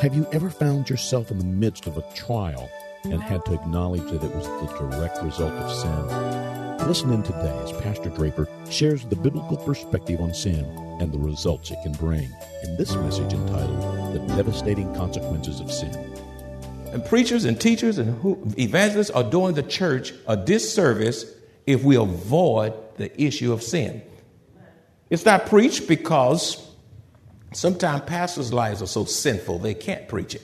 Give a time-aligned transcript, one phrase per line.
[0.00, 2.70] Have you ever found yourself in the midst of a trial
[3.02, 6.86] and had to acknowledge that it was the direct result of sin?
[6.86, 10.64] Listen in today as Pastor Draper shares the biblical perspective on sin
[11.00, 12.32] and the results it can bring
[12.62, 15.92] in this message entitled The Devastating Consequences of Sin.
[16.92, 21.24] And preachers and teachers and evangelists are doing the church a disservice
[21.66, 24.02] if we avoid the issue of sin.
[25.10, 26.67] It's not preached because
[27.52, 30.42] sometimes pastors' lives are so sinful they can't preach it.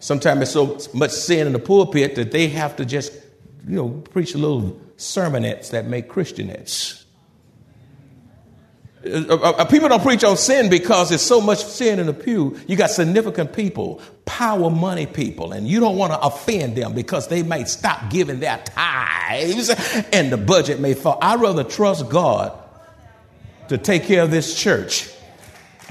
[0.00, 3.12] Sometimes it's so much sin in the pulpit that they have to just,
[3.66, 7.04] you know, preach little sermonettes that make Christianettes.
[9.06, 12.12] Uh, uh, uh, people don't preach on sin because there's so much sin in the
[12.12, 12.58] pew.
[12.66, 17.28] You got significant people, power money people, and you don't want to offend them because
[17.28, 19.70] they might stop giving their tithes
[20.12, 21.18] and the budget may fall.
[21.20, 22.58] I'd rather trust God
[23.68, 25.10] to take care of this church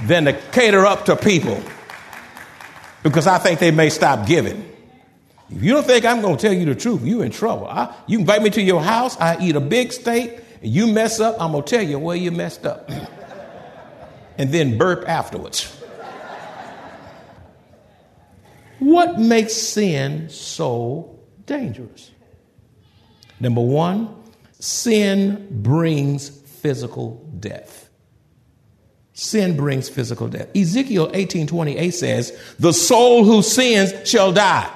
[0.02, 1.62] than to cater up to people
[3.04, 4.70] because I think they may stop giving.
[5.50, 7.68] If you don't think I'm going to tell you the truth, you're in trouble.
[7.68, 11.20] I, you invite me to your house, I eat a big steak, and you mess
[11.20, 12.90] up, I'm going to tell you where you messed up.
[14.38, 15.66] and then burp afterwards.
[18.80, 22.10] what makes sin so dangerous?
[23.40, 24.16] Number one,
[24.60, 27.83] sin brings physical death.
[29.14, 30.48] Sin brings physical death.
[30.56, 34.68] Ezekiel 18:28 says, "The soul who sins shall die."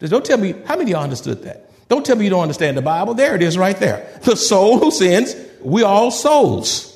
[0.00, 1.68] Don't tell me how many of y'all understood that.
[1.88, 3.14] Don't tell me you don't understand the Bible.
[3.14, 4.06] There it is right there.
[4.22, 6.86] The soul who sins, we're all souls.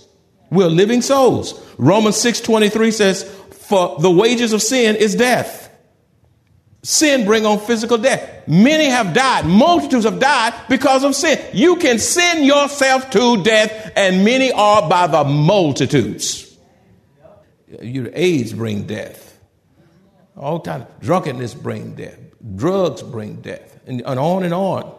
[0.50, 1.54] We're living souls.
[1.76, 3.24] Romans 6:23 says,
[3.68, 5.68] "For the wages of sin is death."
[6.82, 8.22] Sin bring on physical death.
[8.46, 9.44] Many have died.
[9.44, 11.36] Multitudes have died because of sin.
[11.52, 16.45] You can sin yourself to death, and many are by the multitudes.
[17.68, 19.38] Your AIDS bring death.
[20.36, 22.18] All kind of drunkenness bring death.
[22.54, 24.94] Drugs bring death, and, and on and on.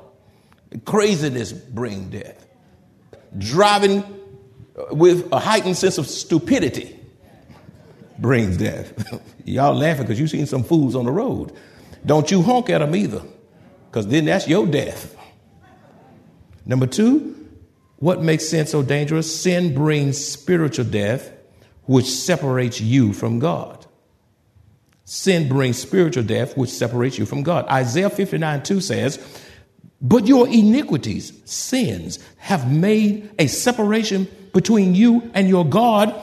[0.85, 2.45] Craziness bring death.
[3.37, 4.03] Driving
[4.77, 6.99] uh, with a heightened sense of stupidity
[8.17, 9.21] brings death.
[9.45, 11.53] Y'all laughing because you seen some fools on the road.
[12.05, 13.21] Don't you honk at them either,
[13.89, 15.15] because then that's your death.
[16.65, 17.33] Number two,
[17.97, 19.33] what makes sin so dangerous?
[19.33, 21.31] Sin brings spiritual death
[21.87, 23.85] which separates you from God.
[25.05, 27.65] Sin brings spiritual death, which separates you from God.
[27.69, 29.41] Isaiah 59 2 says,
[30.01, 36.13] But your iniquities, sins, have made a separation between you and your God,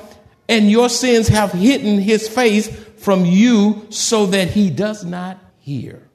[0.51, 6.07] and your sins have hidden his face from you so that he does not hear.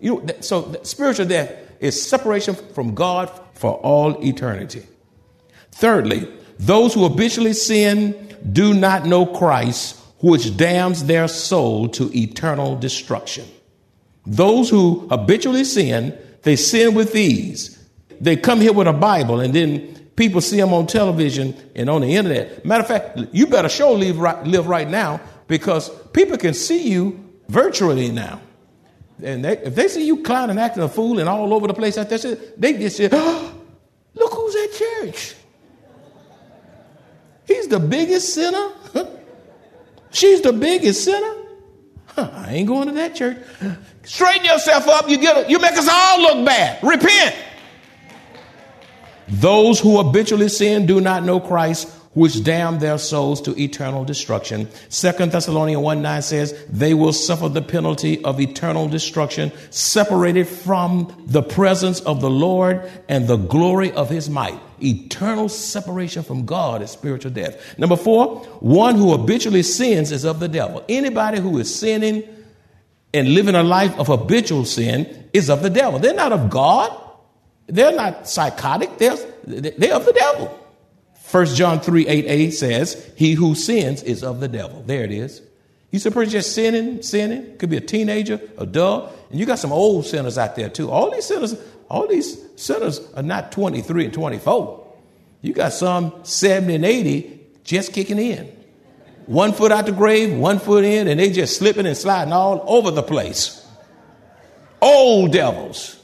[0.00, 4.86] You know, so spiritual death is separation from God for all eternity.
[5.72, 6.28] Thirdly,
[6.58, 13.46] those who habitually sin do not know Christ, which damns their soul to eternal destruction.
[14.26, 17.74] Those who habitually sin, they sin with ease.
[18.20, 22.02] They come here with a Bible and then people see them on television and on
[22.02, 22.64] the internet.
[22.64, 26.88] Matter of fact, you better show live right, live right now because people can see
[26.90, 28.40] you virtually now.
[29.22, 31.96] And they, if they see you clowning, acting a fool, and all over the place
[31.96, 33.54] like that, they just say, oh,
[34.14, 35.34] "Look who's at church."
[37.48, 38.70] He's the biggest sinner.
[40.10, 41.34] She's the biggest sinner.
[42.16, 43.38] I ain't going to that church.
[44.04, 45.08] Straighten yourself up.
[45.08, 46.82] You get you make us all look bad.
[46.82, 47.34] Repent.
[49.28, 54.68] Those who habitually sin do not know Christ, which damn their souls to eternal destruction.
[54.88, 61.24] Second Thessalonians 1 9 says, they will suffer the penalty of eternal destruction, separated from
[61.26, 64.58] the presence of the Lord and the glory of his might.
[64.82, 67.78] Eternal separation from God is spiritual death.
[67.78, 70.84] Number four, one who habitually sins is of the devil.
[70.88, 72.22] Anybody who is sinning
[73.12, 75.98] and living a life of habitual sin is of the devil.
[75.98, 76.96] They're not of God.
[77.66, 78.98] They're not psychotic.
[78.98, 80.57] They're, they're of the devil.
[81.30, 84.82] 1 John 3 8 8 says, He who sins is of the devil.
[84.86, 85.42] There it is.
[85.90, 89.72] You see person just sinning, sinning, could be a teenager, adult, and you got some
[89.72, 90.90] old sinners out there too.
[90.90, 91.54] All these sinners,
[91.88, 94.86] all these sinners are not 23 and 24.
[95.40, 98.54] You got some 70 and 80 just kicking in.
[99.26, 102.64] One foot out the grave, one foot in, and they just slipping and sliding all
[102.66, 103.66] over the place.
[104.80, 105.96] Old devils.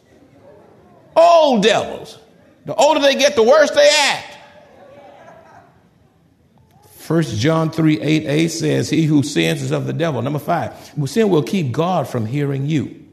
[1.17, 2.19] Old devils.
[2.67, 4.34] The older they get, the worse they act.
[7.07, 10.23] 1 John 3 8 8 says, He who sins is of the devil.
[10.23, 10.75] Number five,
[11.07, 13.05] sin will keep God from hearing you.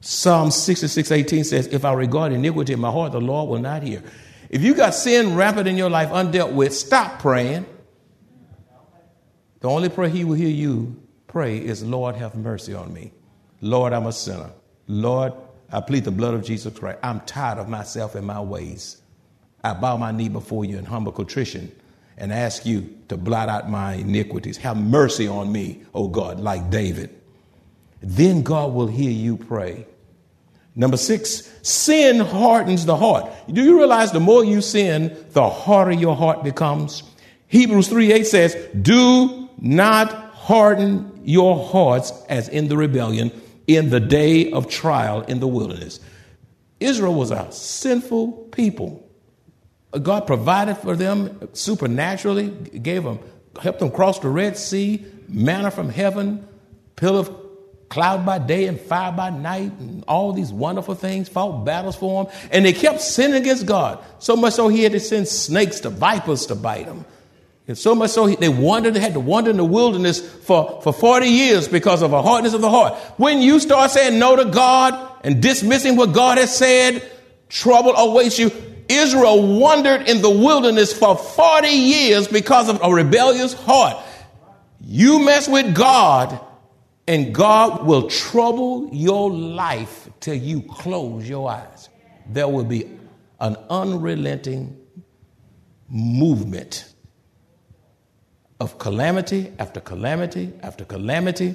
[0.00, 3.82] Psalm 66 18 says, If I regard iniquity in my heart, the Lord will not
[3.82, 4.04] hear.
[4.50, 7.66] If you got sin rampant in your life undealt with, stop praying.
[9.60, 13.12] The only prayer He will hear you pray is, Lord, have mercy on me.
[13.60, 14.50] Lord, I'm a sinner.
[14.86, 15.32] Lord,
[15.72, 16.98] I plead the blood of Jesus Christ.
[17.02, 19.02] I'm tired of myself and my ways.
[19.62, 21.70] I bow my knee before you in humble contrition
[22.20, 24.56] and ask you to blot out my iniquities.
[24.58, 27.18] Have mercy on me, O God, like David.
[28.02, 29.86] Then God will hear you pray.
[30.76, 33.30] Number six, sin hardens the heart.
[33.48, 37.02] Do you realize the more you sin, the harder your heart becomes?
[37.48, 43.32] Hebrews 3 8 says, Do not harden your hearts as in the rebellion
[43.66, 46.00] in the day of trial in the wilderness.
[46.78, 49.09] Israel was a sinful people.
[49.98, 53.18] God provided for them supernaturally, gave them,
[53.60, 56.46] helped them cross the Red Sea, manna from heaven,
[56.96, 57.36] pillar of
[57.88, 62.24] cloud by day and fire by night, and all these wonderful things, fought battles for
[62.24, 62.32] them.
[62.52, 64.02] And they kept sinning against God.
[64.20, 67.04] So much so he had to send snakes to vipers to bite them.
[67.66, 71.26] And so much so they wandered, had to wander in the wilderness for, for 40
[71.26, 72.94] years because of a hardness of the heart.
[73.16, 77.08] When you start saying no to God and dismissing what God has said,
[77.48, 78.50] trouble awaits you.
[78.90, 83.96] Israel wandered in the wilderness for 40 years because of a rebellious heart.
[84.80, 86.40] You mess with God,
[87.06, 91.88] and God will trouble your life till you close your eyes.
[92.28, 92.90] There will be
[93.40, 94.76] an unrelenting
[95.88, 96.92] movement
[98.60, 101.54] of calamity after calamity after calamity,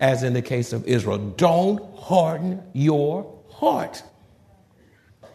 [0.00, 1.18] as in the case of Israel.
[1.18, 4.02] Don't harden your heart.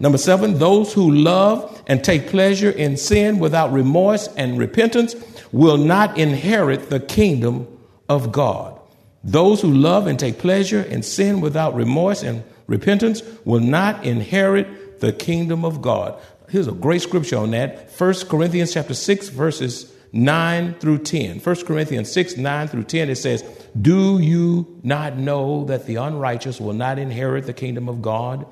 [0.01, 5.13] Number seven, those who love and take pleasure in sin without remorse and repentance
[5.51, 7.67] will not inherit the kingdom
[8.09, 8.79] of God.
[9.23, 15.01] Those who love and take pleasure in sin without remorse and repentance will not inherit
[15.01, 16.19] the kingdom of God.
[16.49, 17.91] Here's a great scripture on that.
[17.95, 21.41] 1 Corinthians chapter 6 verses 9 through 10.
[21.41, 23.43] 1 Corinthians 6, 9 through 10, it says,
[23.79, 28.47] Do you not know that the unrighteous will not inherit the kingdom of God?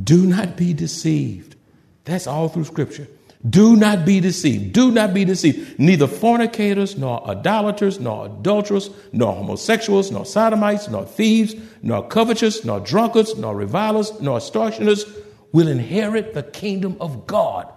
[0.00, 1.56] Do not be deceived.
[2.04, 3.08] That's all through Scripture.
[3.48, 4.72] Do not be deceived.
[4.72, 5.78] Do not be deceived.
[5.78, 12.78] Neither fornicators, nor idolaters, nor adulterers, nor homosexuals, nor sodomites, nor thieves, nor covetous, nor
[12.78, 15.04] drunkards, nor revilers, nor extortioners
[15.50, 17.68] will inherit the kingdom of God.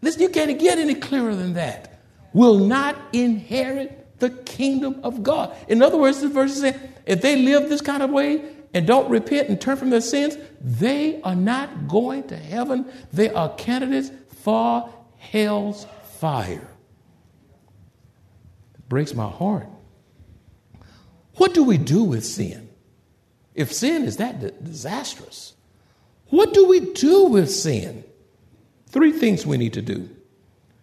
[0.00, 2.00] Listen, you can't get any clearer than that.
[2.32, 5.54] Will not inherit the kingdom of God.
[5.68, 8.86] In other words, the verse is saying, if they live this kind of way and
[8.86, 12.90] don't repent and turn from their sins, they are not going to heaven.
[13.12, 14.10] They are candidates
[14.42, 15.86] for hell's
[16.18, 16.68] fire.
[18.74, 19.68] It breaks my heart.
[21.36, 22.68] What do we do with sin?
[23.54, 25.54] If sin is that disastrous,
[26.28, 28.04] what do we do with sin?
[28.88, 30.08] Three things we need to do.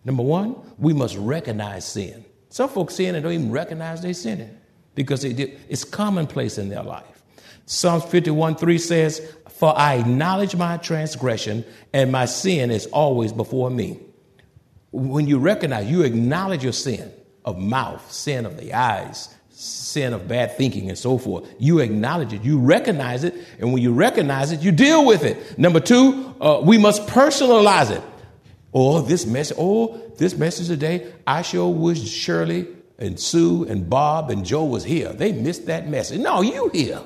[0.03, 2.25] Number one, we must recognize sin.
[2.49, 4.57] Some folks sin and don't even recognize they're sinning
[4.95, 7.16] because it's commonplace in their life.
[7.67, 13.69] Psalms 51 3 says, For I acknowledge my transgression, and my sin is always before
[13.69, 13.99] me.
[14.91, 17.11] When you recognize, you acknowledge your sin
[17.43, 21.45] of mouth, sin of the eyes, sin of bad thinking, and so forth.
[21.59, 25.59] You acknowledge it, you recognize it, and when you recognize it, you deal with it.
[25.59, 28.01] Number two, uh, we must personalize it.
[28.73, 32.65] Oh, this message, oh, this message today, I sure wish Shirley
[32.97, 35.11] and Sue and Bob and Joe was here.
[35.11, 36.21] They missed that message.
[36.21, 37.01] No, you here.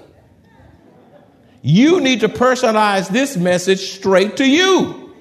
[1.62, 5.14] You need to personalize this message straight to you.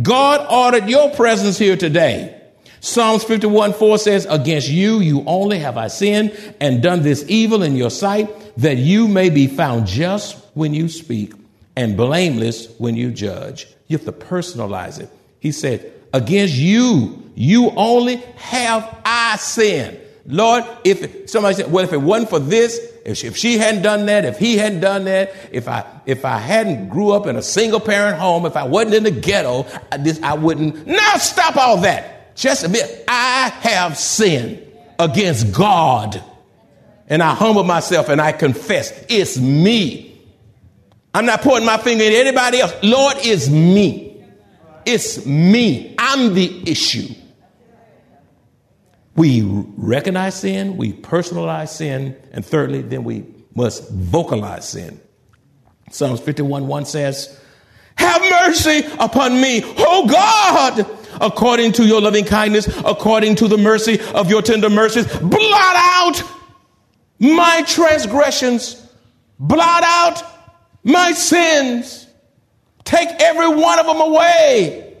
[0.00, 2.34] God ordered your presence here today.
[2.80, 7.62] Psalms 51 4 says, Against you, you only have I sinned and done this evil
[7.62, 11.32] in your sight, that you may be found just when you speak
[11.76, 13.66] and blameless when you judge.
[13.88, 15.10] You have to personalize it.
[15.40, 19.98] He said, Against you, you only have I sinned.
[20.30, 23.80] Lord, if somebody said, well, if it wasn't for this, if she, if she hadn't
[23.80, 27.36] done that, if he hadn't done that, if I if I hadn't grew up in
[27.36, 30.86] a single parent home, if I wasn't in the ghetto, I, this I wouldn't.
[30.86, 32.36] Now stop all that.
[32.36, 34.62] Just admit, I have sinned
[34.98, 36.22] against God.
[37.08, 40.20] And I humble myself and I confess, it's me.
[41.14, 42.74] I'm not pointing my finger at anybody else.
[42.82, 44.22] Lord, it's me.
[44.84, 45.94] It's me.
[45.98, 47.14] I'm the issue.
[49.18, 55.00] We recognize sin, we personalize sin, and thirdly, then we must vocalize sin.
[55.90, 57.40] Psalms 51 1 says,
[57.96, 60.86] Have mercy upon me, O God,
[61.20, 65.08] according to your loving kindness, according to the mercy of your tender mercies.
[65.18, 66.22] Blot out
[67.18, 68.80] my transgressions,
[69.40, 70.22] blot out
[70.84, 72.06] my sins,
[72.84, 74.96] take every one of them away.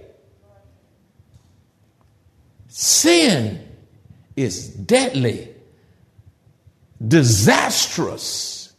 [2.66, 3.66] Sin
[4.42, 5.48] is deadly
[7.06, 8.72] disastrous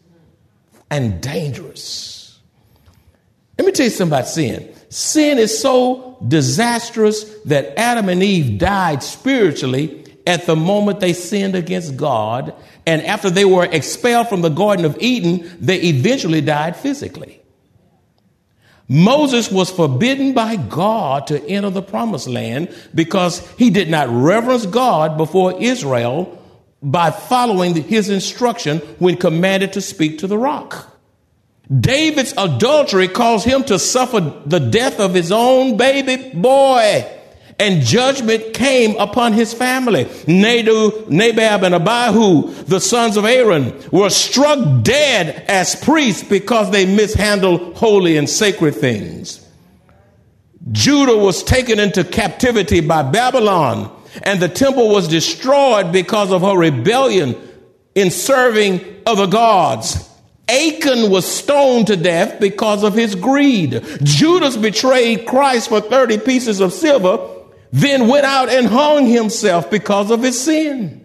[0.90, 2.40] and dangerous.
[3.58, 4.74] Let me tell you something about sin.
[4.90, 11.56] Sin is so disastrous that Adam and Eve died spiritually at the moment they sinned
[11.56, 12.54] against God.
[12.86, 17.39] And after they were expelled from the Garden of Eden, they eventually died physically.
[18.90, 24.66] Moses was forbidden by God to enter the promised land because he did not reverence
[24.66, 26.36] God before Israel
[26.82, 30.98] by following his instruction when commanded to speak to the rock.
[31.80, 37.19] David's adultery caused him to suffer the death of his own baby boy.
[37.60, 40.06] And judgment came upon his family.
[40.06, 46.86] Nadu, Nadab and Abihu, the sons of Aaron, were struck dead as priests because they
[46.86, 49.46] mishandled holy and sacred things.
[50.72, 56.58] Judah was taken into captivity by Babylon, and the temple was destroyed because of her
[56.58, 57.36] rebellion
[57.96, 60.10] in serving other gods.
[60.48, 63.84] Achan was stoned to death because of his greed.
[64.04, 67.39] Judas betrayed Christ for 30 pieces of silver,
[67.72, 71.00] then went out and hung himself because of his sin.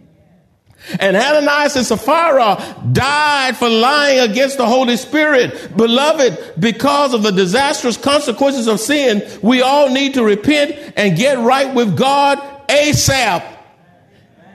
[1.01, 5.75] And Ananias and Sapphira died for lying against the Holy Spirit.
[5.77, 11.39] Beloved, because of the disastrous consequences of sin, we all need to repent and get
[11.39, 13.53] right with God ASAP.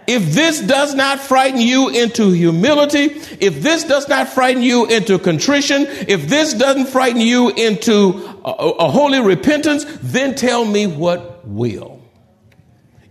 [0.06, 5.20] If this does not frighten you into humility, if this does not frighten you into
[5.20, 11.48] contrition, if this doesn't frighten you into a, a holy repentance, then tell me what
[11.48, 11.99] will.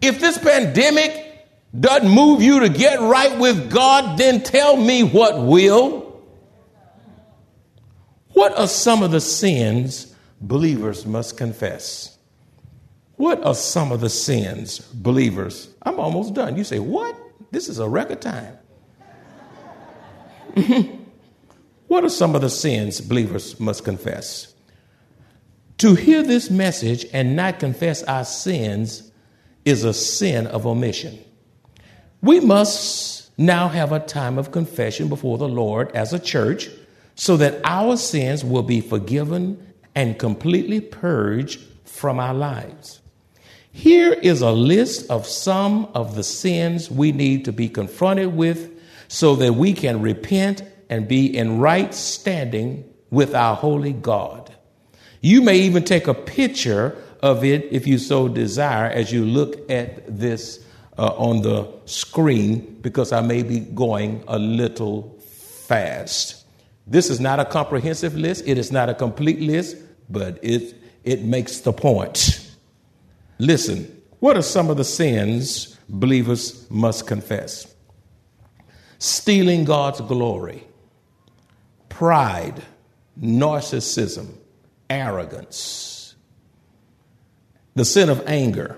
[0.01, 1.25] If this pandemic
[1.79, 6.23] doesn't move you to get right with God, then tell me what will.
[8.31, 12.17] What are some of the sins believers must confess?
[13.17, 15.69] What are some of the sins believers?
[15.83, 16.57] I'm almost done.
[16.57, 17.17] You say, What?
[17.51, 18.59] This is a record time.
[21.89, 24.55] what are some of the sins believers must confess?
[25.79, 29.08] To hear this message and not confess our sins
[29.69, 31.19] is a sin of omission.
[32.23, 36.71] We must now have a time of confession before the Lord as a church
[37.15, 43.01] so that our sins will be forgiven and completely purged from our lives.
[43.71, 48.73] Here is a list of some of the sins we need to be confronted with
[49.09, 54.55] so that we can repent and be in right standing with our holy God.
[55.21, 59.71] You may even take a picture of it if you so desire as you look
[59.71, 60.65] at this
[60.99, 66.45] uh, on the screen because I may be going a little fast.
[66.87, 69.77] This is not a comprehensive list, it is not a complete list,
[70.09, 72.51] but it, it makes the point.
[73.39, 73.85] Listen,
[74.21, 77.73] what are some of the sins believers must confess?
[78.99, 80.65] Stealing God's glory,
[81.89, 82.63] pride,
[83.21, 84.29] narcissism,
[84.91, 85.98] arrogance,
[87.79, 88.77] the sin of anger,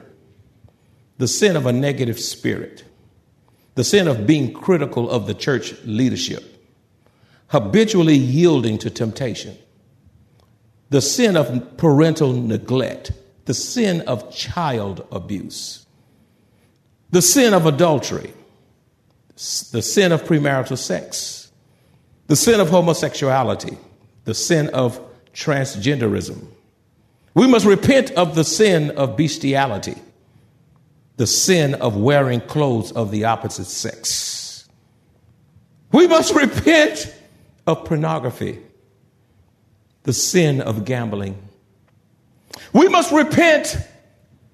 [1.19, 2.85] the sin of a negative spirit,
[3.75, 6.67] the sin of being critical of the church leadership,
[7.49, 9.57] habitually yielding to temptation,
[10.91, 13.13] the sin of parental neglect,
[13.47, 15.87] the sin of child abuse,
[17.11, 18.33] the sin of adultery,
[19.73, 21.51] the sin of premarital sex,
[22.27, 23.79] the sin of homosexuality,
[24.25, 25.01] the sin of
[25.33, 26.47] transgenderism.
[27.35, 29.97] We must repent of the sin of bestiality,
[31.17, 34.69] the sin of wearing clothes of the opposite sex.
[35.93, 37.15] We must repent
[37.67, 38.59] of pornography,
[40.03, 41.37] the sin of gambling
[42.73, 43.77] we must repent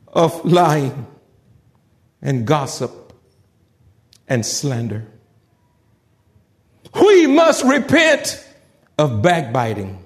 [0.09, 1.07] of lying
[2.23, 3.13] and gossip
[4.29, 5.07] and slander.
[6.99, 8.43] We must repent
[8.99, 10.06] of backbiting.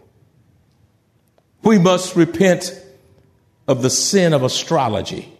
[1.62, 2.80] We must repent
[3.68, 5.32] of the sin of astrology,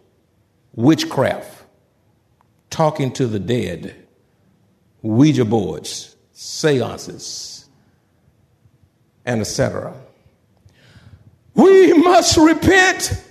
[0.75, 1.65] witchcraft,
[2.69, 3.95] talking to the dead,
[5.03, 7.69] Ouija boards, seances,
[9.25, 9.95] and etc.
[11.55, 13.25] We must repent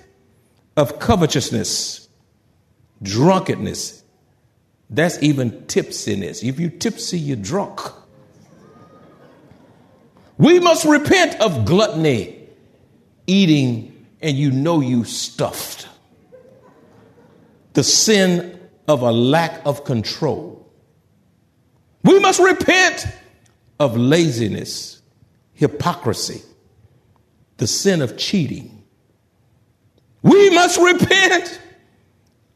[0.75, 2.07] of covetousness,
[3.01, 4.03] drunkenness.
[4.89, 6.47] That's even tipsiness.
[6.47, 7.79] If you tipsy, you're drunk.
[10.37, 12.38] We must repent of gluttony,
[13.29, 15.87] eating and you know you stuffed.
[17.73, 20.67] The sin of a lack of control.
[22.03, 23.05] We must repent
[23.79, 25.01] of laziness,
[25.53, 26.41] hypocrisy,
[27.57, 28.83] the sin of cheating.
[30.23, 31.61] We must repent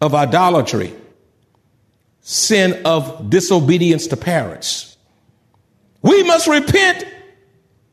[0.01, 0.93] of idolatry,
[2.21, 4.97] sin of disobedience to parents.
[6.01, 7.05] We must repent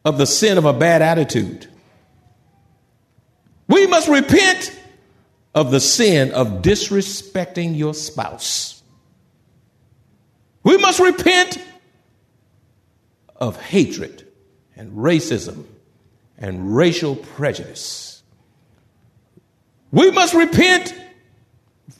[0.04, 1.68] of the sin of a bad attitude.
[3.70, 4.76] We must repent
[5.54, 8.82] of the sin of disrespecting your spouse.
[10.64, 11.56] We must repent
[13.36, 14.26] of hatred
[14.74, 15.66] and racism
[16.36, 18.24] and racial prejudice.
[19.92, 20.92] We must repent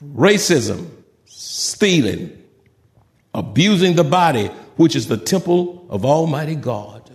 [0.04, 0.90] racism,
[1.26, 2.36] stealing,
[3.32, 7.08] abusing the body, which is the temple of Almighty God.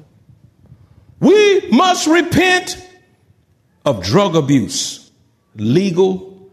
[1.20, 2.82] We must repent
[3.86, 5.12] of drug abuse,
[5.56, 6.50] legal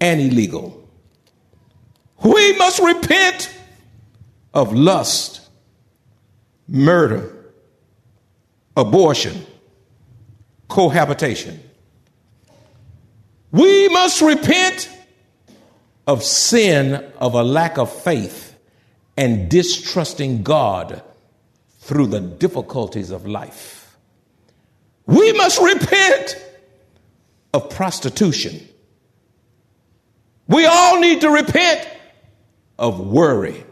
[0.00, 0.88] and illegal.
[2.22, 3.52] We must repent
[4.54, 5.40] of lust,
[6.68, 7.34] murder,
[8.76, 9.44] abortion,
[10.68, 11.60] cohabitation.
[13.50, 14.90] We must repent
[16.06, 18.56] of sin of a lack of faith
[19.16, 21.02] and distrusting God
[21.80, 23.96] through the difficulties of life.
[25.06, 26.36] We must repent
[27.52, 28.66] of prostitution.
[30.48, 31.88] We all need to repent
[32.78, 33.64] of worry.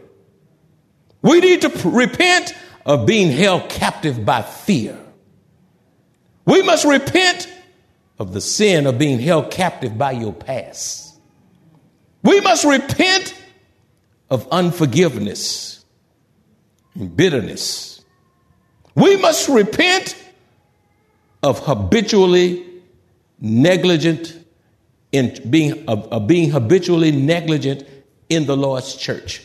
[1.21, 2.53] We need to p- repent
[2.85, 4.97] of being held captive by fear.
[6.45, 7.47] We must repent
[8.19, 11.19] of the sin of being held captive by your past.
[12.23, 13.33] We must repent
[14.29, 15.83] of unforgiveness
[16.93, 18.03] and bitterness.
[18.95, 20.15] We must repent
[21.43, 22.65] of habitually
[23.39, 24.37] negligent
[25.11, 27.87] in being of, of being habitually negligent
[28.29, 29.41] in the Lord's church.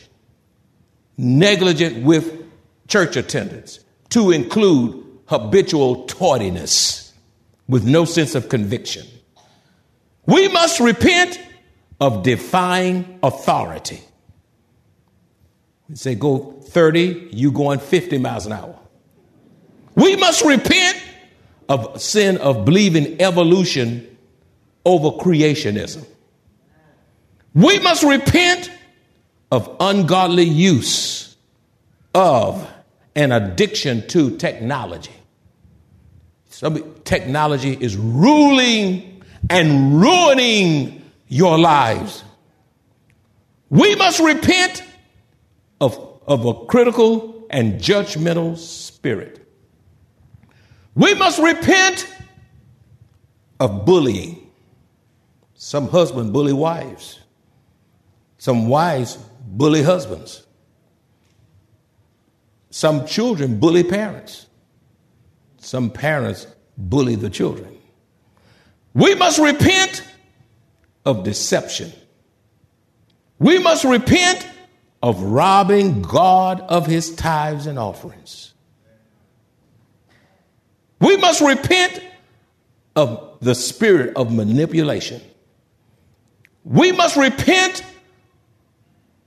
[1.17, 2.43] Negligent with
[2.87, 3.79] church attendance
[4.09, 7.13] to include habitual tardiness
[7.67, 9.07] with no sense of conviction.
[10.25, 11.39] We must repent
[11.99, 14.01] of defying authority.
[15.87, 18.77] We say go 30, you going 50 miles an hour.
[19.95, 21.01] We must repent
[21.71, 24.05] of sin of believing evolution
[24.83, 26.05] over creationism.
[27.53, 28.69] We must repent
[29.51, 31.37] of ungodly use
[32.13, 32.69] of
[33.15, 35.13] an addiction to technology.
[36.49, 42.21] Some technology is ruling and ruining your lives.
[43.69, 44.83] We must repent
[45.79, 49.40] of, of a critical and judgmental spirit.
[50.95, 52.07] We must repent
[53.59, 54.49] of bullying.
[55.53, 57.19] Some husbands bully wives.
[58.37, 60.43] Some wives bully husbands.
[62.71, 64.47] Some children bully parents.
[65.59, 67.77] Some parents bully the children.
[68.93, 70.03] We must repent
[71.05, 71.93] of deception.
[73.39, 74.45] We must repent
[75.01, 78.50] of robbing God of his tithes and offerings.
[81.01, 81.99] We must repent
[82.95, 85.19] of the spirit of manipulation.
[86.63, 87.83] We must repent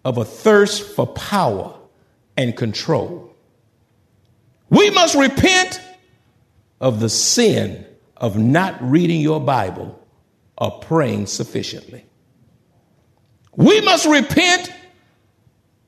[0.05, 1.75] of a thirst for power
[2.37, 3.35] and control.
[4.71, 5.81] We must repent
[6.81, 7.85] of the sin
[8.17, 10.01] of not reading your Bible
[10.57, 12.05] or praying sufficiently.
[13.57, 14.73] We must repent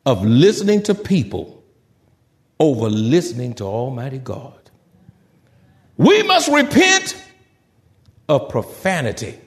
[0.04, 1.62] of listening to people
[2.58, 4.65] over listening to Almighty God.
[5.96, 7.16] We must repent
[8.28, 9.38] of profanity.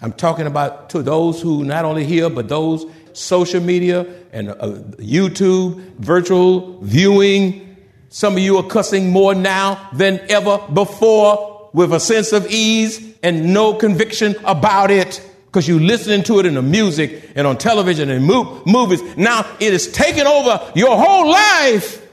[0.00, 4.54] I'm talking about to those who not only hear, but those social media and uh,
[4.98, 7.76] YouTube, virtual viewing.
[8.10, 13.14] Some of you are cussing more now than ever before with a sense of ease
[13.22, 17.56] and no conviction about it because you're listening to it in the music and on
[17.56, 19.02] television and movies.
[19.16, 22.06] Now it is taking over your whole life.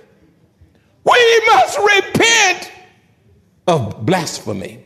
[1.04, 2.72] We must repent
[3.68, 4.86] of blasphemy.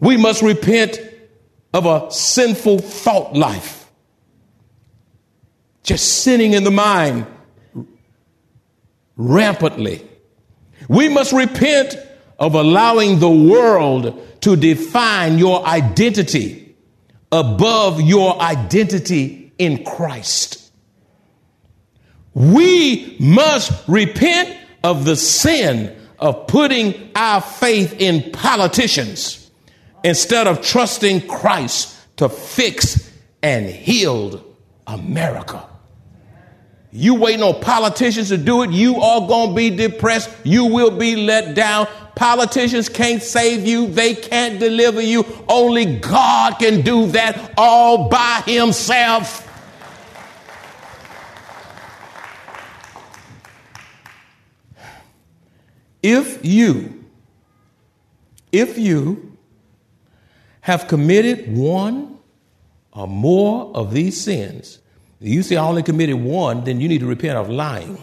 [0.00, 1.00] We must repent
[1.72, 3.90] of a sinful thought life.
[5.82, 7.26] Just sinning in the mind
[9.16, 10.06] rampantly.
[10.88, 11.96] We must repent
[12.38, 16.76] of allowing the world to define your identity
[17.30, 20.70] above your identity in Christ.
[22.34, 29.50] We must repent of the sin of putting our faith in politicians
[30.02, 33.10] instead of trusting Christ to fix
[33.42, 34.44] and heal
[34.86, 35.66] America.
[36.96, 40.30] You waiting on politicians to do it, you are going to be depressed.
[40.44, 41.88] You will be let down.
[42.14, 45.26] Politicians can't save you, they can't deliver you.
[45.48, 49.43] Only God can do that all by himself.
[56.04, 57.02] If you,
[58.52, 59.38] if you
[60.60, 62.18] have committed one
[62.92, 64.80] or more of these sins,
[65.18, 67.96] you say I only committed one, then you need to repent of lying.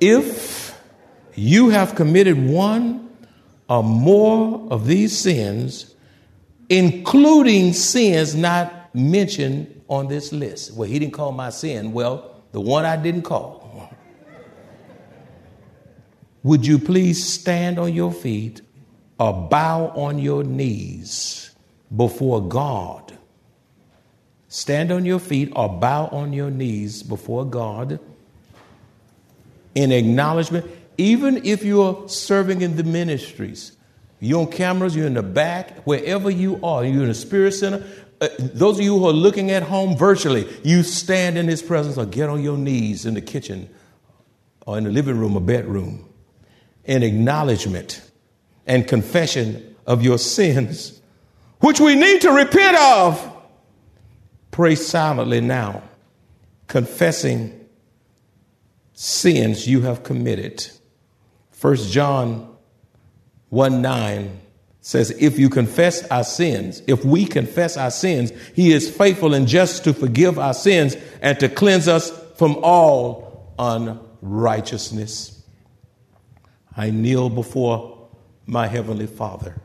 [0.00, 0.74] if
[1.34, 3.10] you have committed one
[3.68, 5.94] or more of these sins,
[6.70, 10.72] including sins not mentioned on this list.
[10.72, 11.92] Well, he didn't call my sin.
[11.92, 13.67] Well, the one I didn't call.
[16.42, 18.62] Would you please stand on your feet
[19.18, 21.50] or bow on your knees
[21.94, 23.16] before God?
[24.48, 28.00] Stand on your feet or bow on your knees before God
[29.74, 33.72] in acknowledgement, even if you're serving in the ministries.
[34.20, 37.86] You're on cameras, you're in the back, wherever you are, you're in a spirit center.
[38.20, 41.96] Uh, those of you who are looking at home virtually, you stand in his presence
[41.98, 43.68] or get on your knees in the kitchen
[44.66, 46.07] or in the living room or bedroom
[46.88, 48.00] in acknowledgement
[48.66, 51.00] and confession of your sins,
[51.60, 53.36] which we need to repent of.
[54.50, 55.82] Pray silently now,
[56.66, 57.68] confessing
[58.94, 60.66] sins you have committed.
[61.60, 62.56] 1 John
[63.50, 64.40] 1 9
[64.80, 69.46] says, If you confess our sins, if we confess our sins, he is faithful and
[69.46, 75.37] just to forgive our sins and to cleanse us from all unrighteousness.
[76.78, 78.08] I kneel before
[78.46, 79.60] my Heavenly Father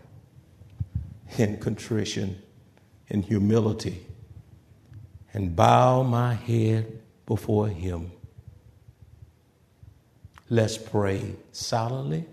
[1.38, 2.42] in contrition,
[3.08, 4.06] in humility,
[5.32, 8.12] and bow my head before Him.
[10.50, 12.26] Let's pray silently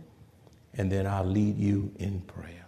[0.75, 2.60] and then I'll lead you in prayer.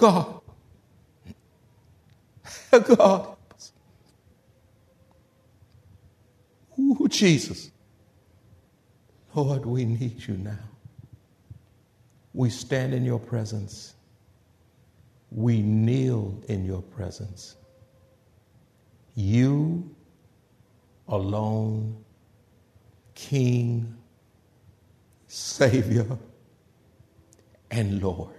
[0.00, 0.42] Oh
[2.72, 2.84] God.
[2.98, 3.36] God.
[6.78, 7.70] Oh Jesus.
[9.34, 10.58] Lord, we need you now.
[12.34, 13.94] We stand in your presence.
[15.30, 17.56] We kneel in your presence.
[19.14, 19.94] You
[21.08, 22.04] alone,
[23.14, 23.96] King,
[25.26, 26.06] Savior,
[27.70, 28.37] and Lord.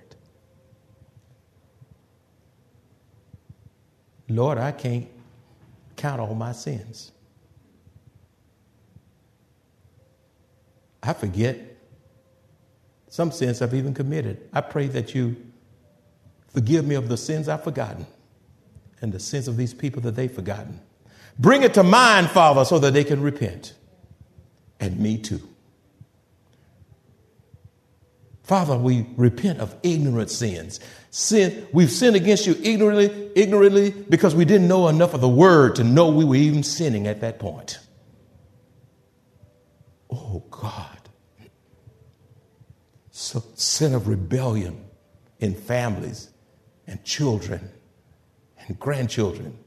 [4.30, 5.08] Lord, I can't
[5.96, 7.12] count all my sins.
[11.02, 11.58] I forget
[13.10, 14.48] some sins I've even committed.
[14.54, 15.36] I pray that you
[16.48, 18.06] forgive me of the sins I've forgotten
[19.02, 20.80] and the sins of these people that they've forgotten.
[21.40, 23.74] Bring it to mind, Father, so that they can repent.
[24.80, 25.49] And me too.
[28.50, 30.82] Father, we repent of ignorant sins.
[31.10, 35.76] Sin, we've sinned against you ignorantly, ignorantly because we didn't know enough of the word
[35.76, 37.80] to know we were even sinning at that point.
[40.12, 41.00] Oh God
[43.20, 44.86] so, sin of rebellion
[45.40, 46.30] in families
[46.88, 47.70] and children
[48.66, 49.60] and grandchildren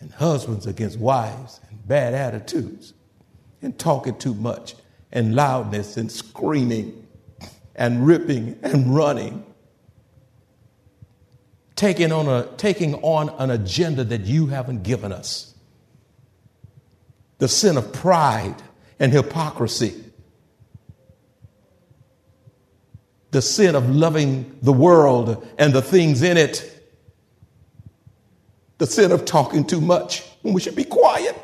[0.00, 2.94] and husbands against wives and bad attitudes
[3.60, 4.74] and talking too much
[5.12, 7.03] and loudness and screaming
[7.74, 9.44] and ripping and running
[11.76, 15.54] taking on a taking on an agenda that you haven't given us.
[17.38, 18.54] The sin of pride
[18.98, 20.02] and hypocrisy.
[23.32, 26.70] The sin of loving the world and the things in it,
[28.78, 31.36] the sin of talking too much when we should be quiet,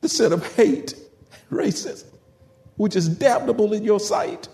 [0.00, 0.94] the sin of hate,
[1.52, 2.06] racism,
[2.76, 4.48] which is damnable in your sight.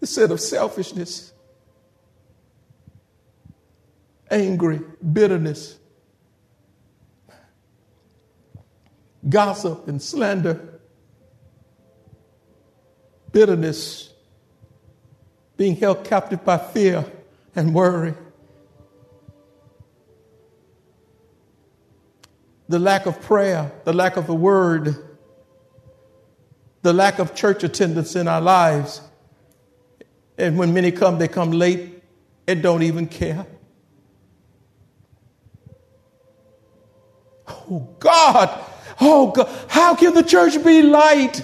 [0.00, 1.32] The sin of selfishness,
[4.30, 4.80] angry,
[5.12, 5.78] bitterness,
[9.28, 10.80] gossip and slander,
[13.32, 14.12] bitterness,
[15.56, 17.04] being held captive by fear
[17.54, 18.14] and worry,
[22.70, 24.94] the lack of prayer, the lack of the word,
[26.82, 29.00] the lack of church attendance in our lives.
[30.38, 32.02] And when many come, they come late
[32.46, 33.44] and don't even care.
[37.48, 38.64] Oh God,
[39.00, 41.42] Oh God, how can the church be light?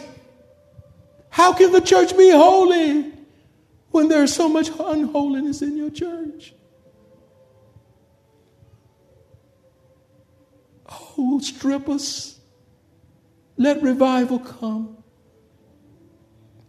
[1.31, 3.13] How can the church be holy
[3.91, 6.53] when there's so much unholiness in your church?
[11.19, 12.39] Oh, strip us.
[13.57, 14.97] Let revival come.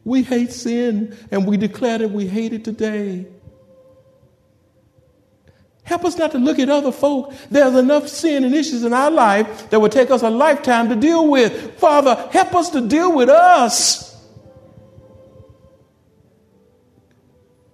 [0.03, 3.27] We hate sin and we declare that we hate it today.
[5.83, 7.33] Help us not to look at other folk.
[7.49, 10.95] There's enough sin and issues in our life that would take us a lifetime to
[10.95, 11.77] deal with.
[11.79, 14.07] Father, help us to deal with us.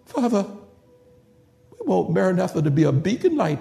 [0.06, 0.46] Father,
[1.72, 3.60] we want Maranatha to be a beacon light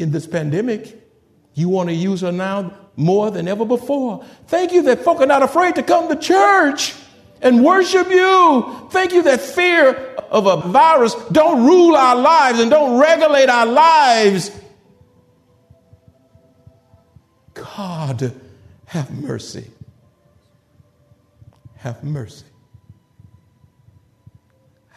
[0.00, 1.09] in this pandemic.
[1.54, 4.24] You want to use her now more than ever before.
[4.46, 6.94] Thank you that folk are not afraid to come to church
[7.42, 8.88] and worship you.
[8.90, 9.94] Thank you that fear
[10.30, 14.50] of a virus don't rule our lives and don't regulate our lives.
[17.54, 18.32] God,
[18.86, 19.70] have mercy.
[21.76, 22.44] Have mercy.